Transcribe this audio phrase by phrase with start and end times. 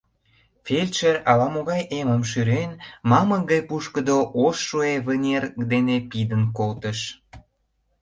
[0.65, 2.71] Фельдшер, ала-могай эмым шӱрен,
[3.09, 6.99] мамык гай пушкыдо ош шуэ вынер дене пидын колтыш.